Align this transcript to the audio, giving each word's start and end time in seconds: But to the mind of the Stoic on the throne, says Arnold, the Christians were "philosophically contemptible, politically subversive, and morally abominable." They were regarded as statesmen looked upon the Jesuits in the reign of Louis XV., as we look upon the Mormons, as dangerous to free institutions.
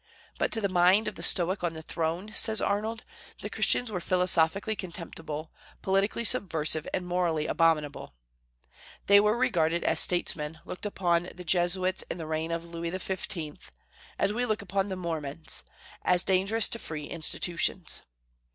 But 0.39 0.51
to 0.53 0.61
the 0.61 0.67
mind 0.67 1.07
of 1.07 1.13
the 1.13 1.21
Stoic 1.21 1.63
on 1.63 1.73
the 1.73 1.83
throne, 1.83 2.33
says 2.35 2.59
Arnold, 2.59 3.03
the 3.41 3.51
Christians 3.51 3.91
were 3.91 3.99
"philosophically 4.01 4.75
contemptible, 4.75 5.51
politically 5.83 6.23
subversive, 6.23 6.87
and 6.91 7.05
morally 7.05 7.45
abominable." 7.45 8.15
They 9.05 9.19
were 9.19 9.37
regarded 9.37 9.83
as 9.83 9.99
statesmen 9.99 10.59
looked 10.65 10.87
upon 10.87 11.29
the 11.35 11.45
Jesuits 11.45 12.01
in 12.09 12.17
the 12.17 12.25
reign 12.25 12.49
of 12.49 12.65
Louis 12.65 12.89
XV., 12.89 13.59
as 14.17 14.33
we 14.33 14.43
look 14.43 14.63
upon 14.63 14.87
the 14.89 14.95
Mormons, 14.95 15.63
as 16.01 16.23
dangerous 16.23 16.67
to 16.69 16.79
free 16.79 17.05
institutions. 17.05 18.01